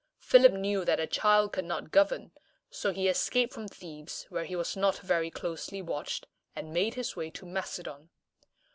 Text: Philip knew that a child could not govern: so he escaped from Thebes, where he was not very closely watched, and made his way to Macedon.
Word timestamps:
Philip 0.17 0.53
knew 0.53 0.83
that 0.83 0.99
a 0.99 1.05
child 1.05 1.53
could 1.53 1.65
not 1.65 1.91
govern: 1.91 2.31
so 2.71 2.91
he 2.91 3.07
escaped 3.07 3.53
from 3.53 3.67
Thebes, 3.67 4.23
where 4.29 4.45
he 4.45 4.55
was 4.55 4.75
not 4.75 4.97
very 4.97 5.29
closely 5.29 5.79
watched, 5.83 6.25
and 6.55 6.73
made 6.73 6.95
his 6.95 7.15
way 7.15 7.29
to 7.29 7.45
Macedon. 7.45 8.09